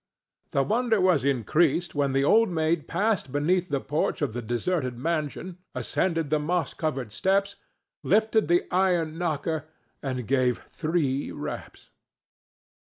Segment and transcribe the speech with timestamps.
[0.49, 4.97] The wonder was increased when the Old Maid passed beneath the porch of the deserted
[4.97, 7.55] mansion, ascended the moss covered steps,
[8.03, 9.65] lifted the iron knocker
[10.01, 11.91] and gave three raps.